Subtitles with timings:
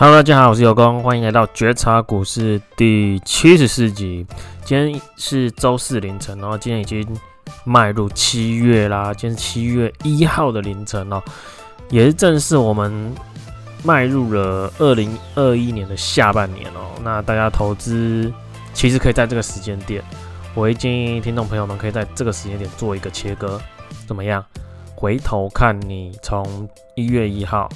[0.00, 4.26] Hello，大家好，我是有功，欢迎来到觉察股市第七十四集。
[4.64, 7.06] 今天是周四凌晨，然后今天已经
[7.64, 9.12] 迈入七月啦。
[9.12, 11.22] 今天七月一号的凌晨哦，
[11.90, 13.14] 也是正式我们
[13.84, 16.98] 迈入了二零二一年的下半年哦。
[17.02, 18.32] 那大家投资
[18.72, 20.02] 其实可以在这个时间点，
[20.54, 23.60] 我会建议听众朋友们可以在这个时间点做一个切割，
[24.06, 24.42] 怎么样？
[24.94, 27.68] 回头看你从一月一号。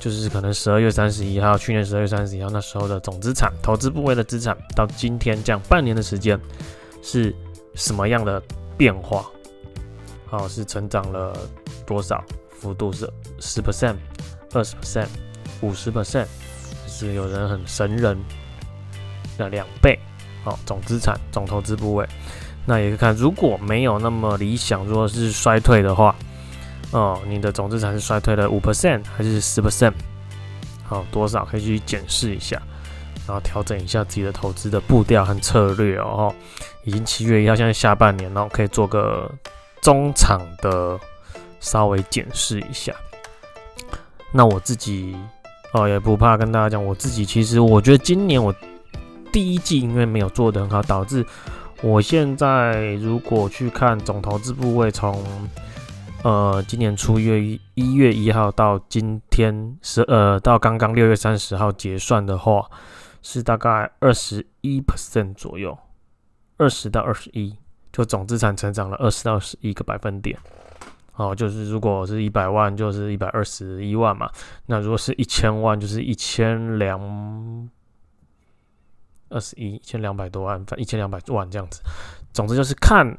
[0.00, 6.40] 就是可能十二月三十一号，去年十二月三十一号那时候的总资产、投资部位的资产，到今天这样半年的时间，
[7.02, 7.34] 是
[7.74, 8.42] 什么样的
[8.78, 9.26] 变化？
[10.26, 11.36] 好，是成长了
[11.86, 12.24] 多少？
[12.58, 13.06] 幅度是
[13.40, 13.94] 十 percent、
[14.54, 15.06] 二十 percent、
[15.60, 16.26] 五十 percent，
[16.86, 18.18] 是有人很神人
[19.36, 19.98] 的两倍。
[20.42, 22.08] 好，总资产、总投资部位，
[22.64, 26.16] 那也可以看，如果没有那么理想，如果是衰退的话。
[26.92, 29.92] 哦，你的总资产是衰退了五 percent 还是十 percent？
[30.84, 32.60] 好，多少可以去检视一下，
[33.26, 36.34] 然后调整一下自己的投资的步调和策略哦。
[36.84, 39.30] 已经七月一号，现在下半年，然后可以做个
[39.80, 40.98] 中场的
[41.60, 42.92] 稍微检视一下。
[44.32, 45.14] 那我自己
[45.72, 48.52] 哦，也不怕跟大家讲，我自己其实我觉得今年我
[49.30, 51.24] 第一季因为没有做得很好，导致
[51.82, 55.22] 我现在如果去看总投资部位从
[56.22, 57.40] 呃，今年初月
[57.74, 62.70] 一月一号到今天十呃到刚刚六月三十号结算的话，
[63.22, 65.76] 是大概二十一 percent 左右，
[66.58, 67.56] 二十到二十一，
[67.90, 70.38] 就总资产成长了二十到十一个百分点。
[71.14, 74.30] 哦，就是如果是一百万，就是一百二十一万嘛。
[74.66, 77.00] 那如果是一千万，就是一千两
[79.30, 81.80] 二十一，一千两百多万，反一千两百万这样子。
[82.34, 83.18] 总之就是看。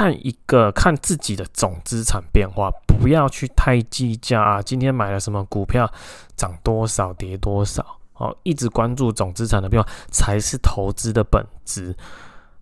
[0.00, 4.62] 看一个看自己的总资产变化，不要去太计较啊。
[4.62, 5.86] 今天买了什么股票，
[6.34, 7.84] 涨多少跌多少，
[8.14, 11.94] 好，一直关注总资产的变化才是投资的本质。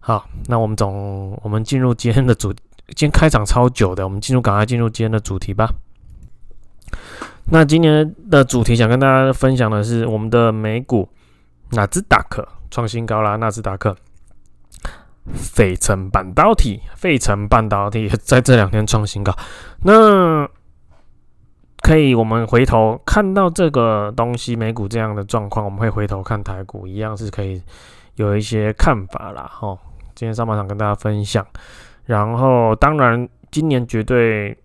[0.00, 2.52] 好，那我们总我们进入今天的主，
[2.96, 5.72] 今天开场超久的，我们进入赶快进入今天的主题吧。
[7.52, 11.08] 那今年的主题想跟大家分享的是我们的美股
[11.70, 13.96] 纳斯达克创新高啦，纳斯达克。
[15.34, 19.32] 费城半导体，费城半导体 在这两天创新高。
[19.82, 20.48] 那
[21.80, 27.62] 可以，我们回头看到这个东西，美股这样的状况，我们会回头看台股，一样是可以
[28.16, 29.48] 有一些看法啦。
[29.52, 29.78] 吼，
[30.14, 31.46] 今天上半场跟大家分享。
[32.04, 34.56] 然后，当然，今年绝对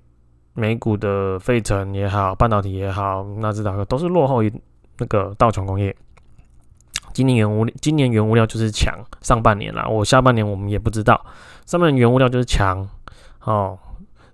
[0.53, 4.51] 美股的费城也好，半导体也好，纳斯达克都是落后于
[4.97, 5.95] 那个道琼工业。
[7.13, 11.23] 今年原物今年原物料就是强，上半年啦，我下半年我们也不知道。
[11.65, 12.87] 上半年原物料就是强，
[13.43, 13.77] 哦，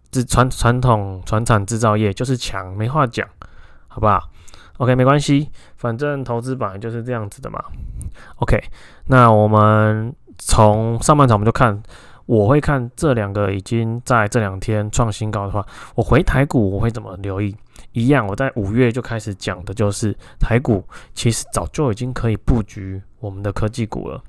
[0.09, 3.27] 这传传统传产制造业就是强，没话讲，
[3.87, 4.29] 好不好
[4.77, 7.61] ？OK，没关系，反正投资本来就是这样子的嘛。
[8.37, 8.57] OK，
[9.07, 11.83] 那我们从上半场我们就看，
[12.25, 15.65] 我会看这两个已经在这两天创新高的话，
[15.95, 17.55] 我回台股我会怎么留意？
[17.91, 20.83] 一样，我在五月就开始讲的就是台股，
[21.13, 24.23] 其实早就已经可以布局我们的科技股了。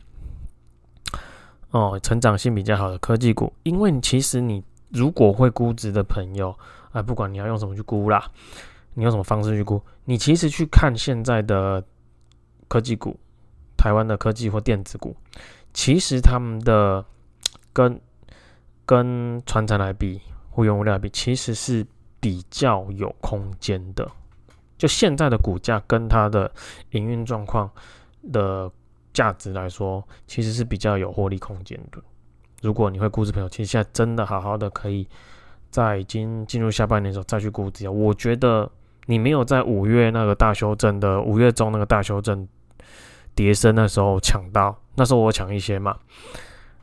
[1.70, 6.56] 哦，成长性比较好的科技股，因为其实你如果会估值的朋友，
[6.92, 8.30] 哎，不管你要用什么去估啦，
[8.94, 11.84] 你用什么方式去估，你其实去看现在的
[12.66, 13.14] 科技股，
[13.76, 15.14] 台湾的科技或电子股，
[15.74, 17.04] 其实他们的
[17.72, 18.00] 跟
[18.84, 21.86] 跟传产来比，或原物料比，其实是。
[22.20, 24.06] 比较有空间的，
[24.76, 26.52] 就现在的股价跟它的
[26.90, 27.70] 营运状况
[28.32, 28.70] 的
[29.12, 31.98] 价值来说，其实是比较有获利空间的。
[32.62, 35.08] 如果你会估值朋友，其实现在真的好好的可以
[35.70, 37.88] 在已经进入下半年的时候再去估值。
[37.88, 38.70] 我觉得
[39.06, 42.46] 你没有在五月那个大修正的五月中那个大修正
[43.34, 45.96] 跌深的时候抢到，那时候我抢一些嘛。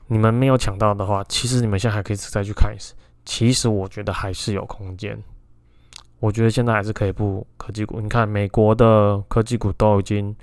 [0.07, 2.95] 你们没有抢到的话，其实你们现在还可以再去看一次。
[3.27, 5.21] 其实我觉得还是有空间，
[6.21, 7.99] 我觉得现在还是可以布科技股。
[7.99, 10.33] 你看美国的科技股都已经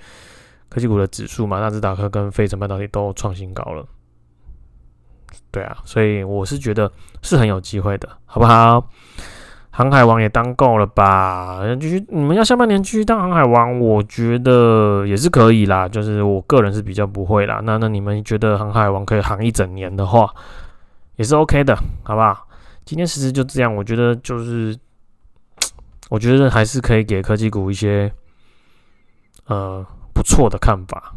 [0.69, 3.83] 科技股的指数嘛，纳斯达克跟费城半导体都创新高了。
[5.49, 6.91] 对啊，所以我是觉得
[7.23, 8.87] 是很有机会的，好不好？
[9.71, 11.59] 航海王也当够了吧？
[11.81, 15.89] 继续，你们要下半年继续当航海王，我觉得也是可以啦。
[15.89, 17.61] 就是我个人是比较不会啦。
[17.63, 20.33] 那那你们觉得航海王可以航一整年的话，
[21.15, 22.44] 也是 OK 的，好不好？
[22.85, 24.77] 今天其实就这样，我觉得就是，
[26.09, 28.13] 我觉得还是可以给科技股一些
[29.47, 29.83] 呃
[30.13, 31.15] 不错的看法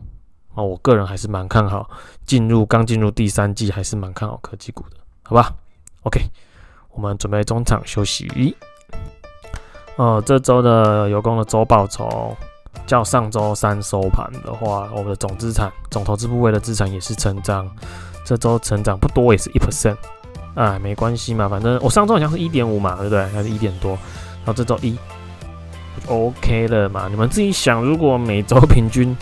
[0.54, 0.62] 啊。
[0.62, 1.90] 我个人还是蛮看好
[2.24, 5.52] 进入刚进入第三季，还是蛮看好科技股的，好吧
[6.04, 6.22] ？OK，
[6.90, 8.56] 我们准备中场休息。
[9.96, 12.34] 哦，这周的有功的周报酬
[12.86, 17.68] 较上周三收盘的话，我们的总资产、总投资部位的资产也是成长，
[18.24, 19.96] 这周成长不多，也是一 percent，
[20.58, 23.24] 啊，没关系嘛，反正我上周好像是一点五嘛，对不对？
[23.26, 23.92] 还是一点多，
[24.44, 24.98] 然后这周一
[26.08, 27.06] ，OK 了嘛？
[27.08, 29.16] 你们自己想，如果每周平均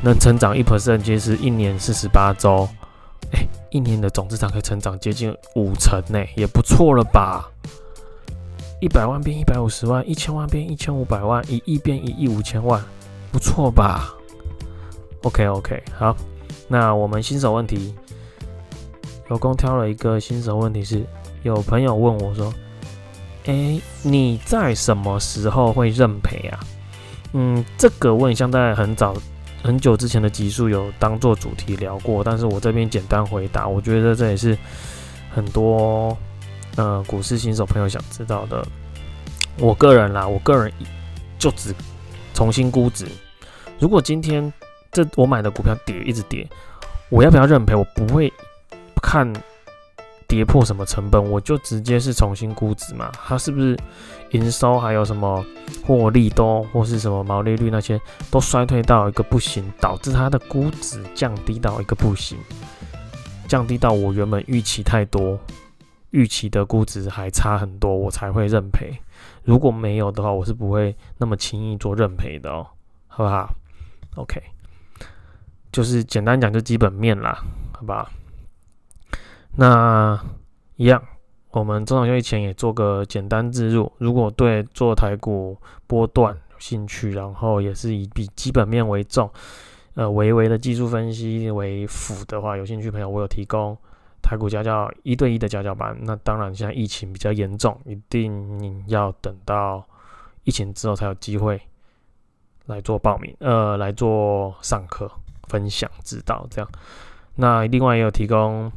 [0.00, 2.66] 能成长一 percent，其实一年四十八周，
[3.32, 7.46] 哎，一年的总资产可以成长接近五成呢，也不错了吧？
[8.80, 12.82] 一百万变一百五十万，一千万变一千五百万，一亿变一亿五千万，
[13.30, 14.14] 不错吧
[15.24, 16.16] ？OK OK，好，
[16.68, 17.94] 那我们新手问题，
[19.30, 21.06] 有公挑了一个新手问题是，
[21.44, 22.52] 有朋友问我说，
[23.44, 26.60] 诶，你在什么时候会认赔啊？
[27.32, 29.14] 嗯，这个问项在很早
[29.62, 34.58] 很久之前的集数有当做主题聊过，但是我这边简单回答，我觉得这也是
[35.34, 36.16] 很多。
[36.76, 38.64] 呃，股市新手朋友想知道的，
[39.58, 40.72] 我个人啦，我个人
[41.36, 41.74] 就只
[42.32, 43.04] 重新估值。
[43.80, 44.50] 如果今天
[44.92, 46.48] 这我买的股票跌，一直跌，
[47.10, 47.74] 我要不要认赔？
[47.74, 48.32] 我不会
[49.10, 49.32] 看
[50.28, 53.10] 跌破什么成本，我就直接是重新估值嘛。
[53.26, 53.76] 它是不是
[54.30, 55.44] 营收还有什么
[55.84, 62.38] 获利都或是什么毛利率那些都衰退到一个不行，导致它的估值降低到一个不行，
[63.48, 65.36] 降低到我原本预期太多。
[66.10, 68.96] 预期的估值还差很多，我才会认赔。
[69.42, 72.64] 如果没有的话，我是不会那么轻易做认赔的哦，
[73.08, 73.52] 好不好
[74.14, 74.40] ？OK，
[75.72, 77.42] 就是简单讲，就基本面啦，
[77.72, 78.08] 好不好？
[79.60, 80.18] 那
[80.76, 81.02] 一样，
[81.50, 83.92] 我们中场休息前也做个简单自入。
[83.98, 85.54] 如果对做台股
[85.86, 89.30] 波段有兴趣，然后也是以比基本面为重，
[89.96, 93.76] 呃，微微的技术分析为辅的话，有兴趣朋友，我有提供。
[94.22, 99.86] 台股家教一对一的家教班，那当然现在疫情比较严重，一定要等到
[100.44, 101.60] 疫情之后才有机会
[102.64, 105.10] 来做报名，呃，来做上课、
[105.48, 106.70] 分享、指导这样。
[107.34, 108.72] 那另外也有提供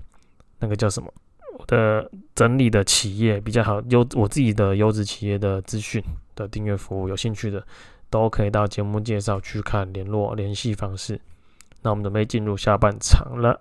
[0.63, 1.13] 那个叫什么
[1.59, 6.01] 我的整理的企业比较好优，我自己的优质企业的资讯
[6.35, 7.61] 的订阅服务，有兴趣的
[8.09, 11.19] 都可以到节目介绍去看联络联系方式。
[11.81, 13.59] 那我们准备进入下半场了。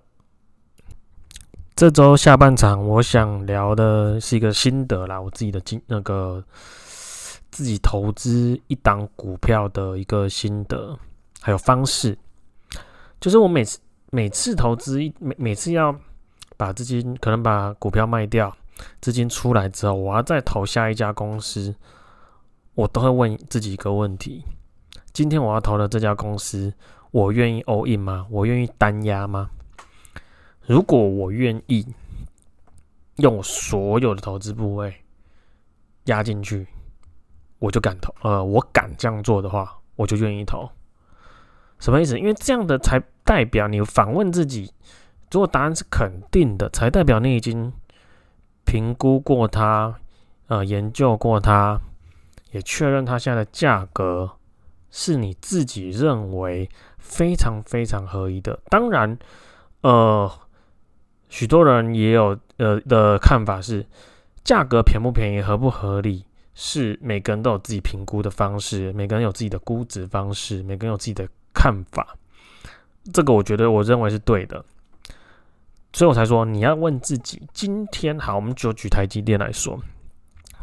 [1.75, 6.45] 这周下半场，我想聊的是一个心得啦，我自己的经那个
[7.51, 10.97] 自己投资一档股票的一个心得，
[11.41, 12.17] 还有方式，
[13.21, 15.93] 就是我每次每次投资每每次要
[16.57, 18.57] 把资金可能把股票卖掉，
[19.01, 21.75] 资金出来之后，我要再投下一家公司，
[22.75, 24.45] 我都会问自己一个问题：
[25.13, 26.73] 今天我要投的这家公司，
[27.11, 28.27] 我愿意 all in 吗？
[28.31, 29.51] 我愿意单押吗？
[30.67, 31.87] 如果我愿意
[33.17, 34.95] 用我所有的投资部位
[36.05, 36.67] 压进去，
[37.59, 38.15] 我就敢投。
[38.23, 40.71] 呃，我敢这样做的话，我就愿意投。
[41.79, 42.17] 什么意思？
[42.17, 44.73] 因为这样的才代表你反问自己，
[45.33, 47.73] 如果答案是肯定的，才代表你已经
[48.65, 49.99] 评估过它，
[50.47, 51.81] 呃，研究过它，
[52.53, 54.31] 也确认它现在的价格
[54.91, 56.69] 是你自己认为
[56.99, 58.61] 非常非常合理的。
[58.69, 59.19] 当然，
[59.81, 60.31] 呃。
[61.35, 63.87] 许多人也有呃的看法是，
[64.45, 72.15] 价格便不便宜、合不合理，是每个人都有自己评估的方式，每个人有自己的估值方式，每个人有自己的看法。
[73.15, 74.63] 这个我觉得我认为是对的，
[75.93, 79.79] 所以我才说你要问自己：今天好，我们就举台积电来说，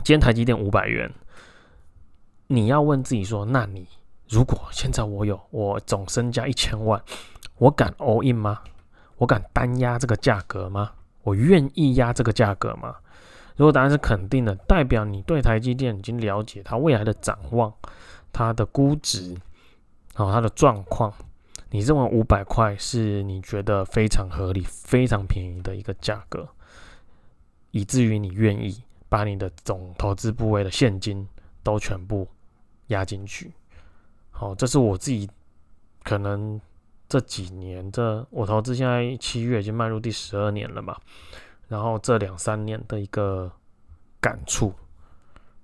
[0.04, 1.12] 今天台积电五百元，
[2.48, 3.88] 你要问自己说，那你
[4.28, 7.00] 如果现在我有我总身家一千万，
[7.58, 8.60] 我敢 all in 吗？
[9.18, 10.92] 我敢单压这个价格吗？
[11.22, 12.96] 我愿意压这个价格吗？
[13.56, 17.72] 如果答案是肯定的，代表你对台积电已经了解它未来的展望、
[18.32, 19.36] 它的估值、
[20.16, 21.14] 好它的状况。
[21.70, 26.48] 你认为五百块是你觉得非常合理、非常便宜的一个价格，
[27.72, 31.28] 以至于你愿意把你的总投资部位的现金
[31.64, 32.28] 都全部
[32.88, 33.52] 押进去。
[34.32, 35.30] 好，这是我自己
[36.04, 36.60] 可能。
[37.12, 40.96] 这几年，这我投资现在七月已经迈入第十二年了嘛，
[41.68, 43.52] 然后这两三年的一个
[44.22, 44.72] 感触，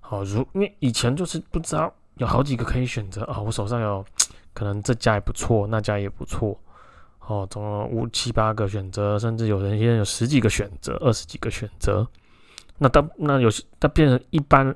[0.00, 4.04] 好，如因为以前就是不知道有好几个可以选择啊，我手上有
[4.56, 6.58] 可能这家也不错，那家也不错，
[7.26, 12.08] 哦，总共五七八个选择，甚至有人现在有十几个选择，二十几个选择，
[12.78, 14.74] 那当那有些它变成一般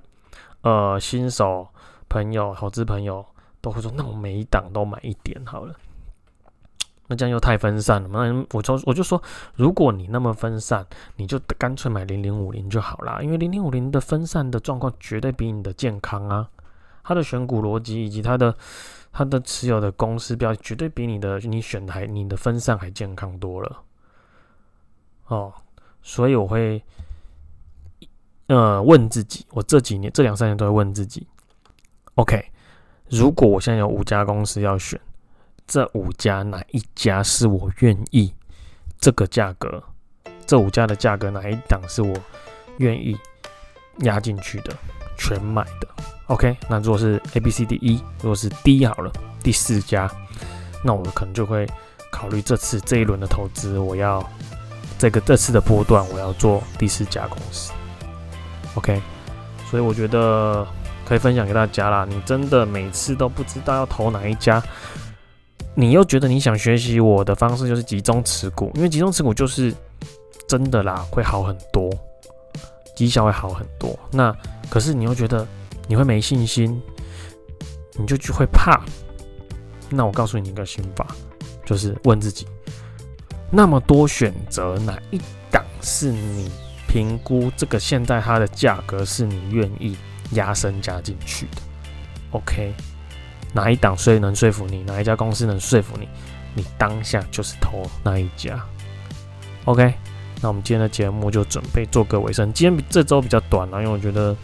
[0.60, 1.66] 呃新手
[2.10, 3.24] 朋友、投资朋友
[3.62, 5.74] 都会说，那我每一档都买一点好了。
[7.06, 8.24] 那这样又太分散了嘛？
[8.28, 9.20] 那我就我就说，
[9.54, 13.18] 如果你那么分散，你就干脆买零零五零就好啦。
[13.22, 16.48] 因为零零五零的分散的状况绝对比你的健康啊。
[17.02, 18.54] 它的选股逻辑以及它的
[19.12, 23.82] 它的持有的公司标绝对比你的你选的还你的分散还健康多了。
[25.26, 25.52] 哦，
[26.02, 26.82] 所以我会
[28.46, 31.26] 呃问自己，我这几年这两三年都会问自己
[32.14, 32.44] ，OK，
[33.08, 35.00] 如果我现在有五家公司要选，
[35.66, 38.34] 这五家哪一家是我愿意
[38.98, 39.82] 这个价格？
[40.46, 42.12] 这五家的价格哪一档是我
[42.78, 43.16] 愿意
[43.98, 44.76] 压进去的，
[45.16, 45.88] 全买的
[46.30, 50.10] ？OK，那如果是 A、B、C、D、E，如果是 D 好了，第四家，
[50.82, 51.68] 那我可能就会
[52.10, 54.24] 考虑这次这一轮的投资，我要
[54.98, 57.72] 这个这次的波段，我要做第四家公司。
[58.76, 59.02] OK，
[59.68, 60.66] 所以我觉得
[61.04, 62.06] 可以分享给大家啦。
[62.08, 64.62] 你真的每次都不知道要投哪一家，
[65.74, 69.74] 你又觉得你想学习我的方式，就是集中持股，因为集中持股就是。
[70.48, 71.88] 真的啦，会好很多，
[72.96, 73.96] 绩效会好很多。
[74.10, 74.36] 那
[74.68, 75.46] 可是你又觉得
[75.90, 76.80] 你会没信心，
[77.96, 78.80] 你就就会怕。
[79.88, 81.04] 那我告诉你一个心法，
[81.66, 82.46] 就是问自己：
[83.50, 85.20] 那么多选择，哪一
[85.50, 86.48] 档是你
[86.86, 89.96] 评估这个现在它的价格是你愿意
[90.30, 91.62] 压身加进去的
[92.30, 92.72] ？OK，
[93.52, 94.84] 哪一档所以能说服你？
[94.84, 96.08] 哪一家公司能说服你？
[96.54, 98.64] 你当下就是投那一家。
[99.64, 99.92] OK。
[100.42, 102.50] 那我们今天的节目就准备做个尾声。
[102.54, 104.34] 今天这周比较短了，因为我觉得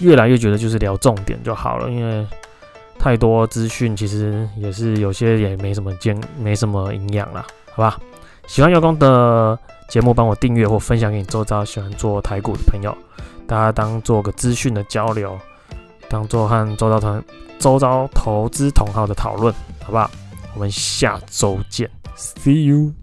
[0.00, 2.26] 越来越觉得就是聊重点就好了，因为
[2.98, 7.98] 太多资讯其实也是有些也没什么健，没什么营养啦，好吧？
[8.46, 12.96] 喜欢有功的节目，帮我订阅或分享给你周遭喜欢做台股的朋友，
[13.46, 15.38] 大家当做个资讯的交流，
[16.08, 17.24] 当做和周遭团、
[17.58, 20.10] 周遭投资同好的讨论，好不好？
[20.54, 22.99] 我们下周见，See you。